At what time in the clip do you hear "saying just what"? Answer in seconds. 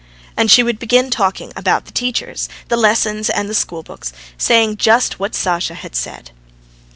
4.35-5.35